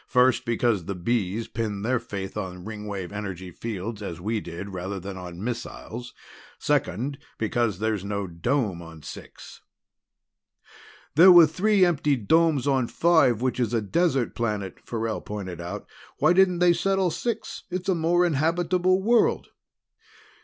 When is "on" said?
2.35-2.65, 5.15-5.43, 8.81-9.03, 12.67-12.87